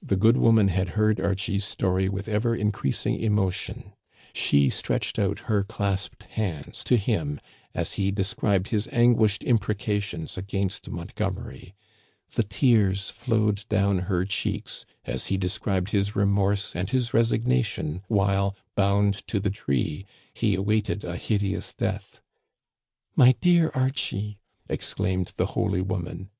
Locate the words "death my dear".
21.74-23.68